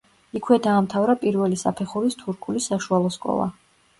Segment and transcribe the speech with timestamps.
[0.37, 3.49] იქვე დაამთავრა პირველი საფეხურის თურქული საშუალო სკოლა.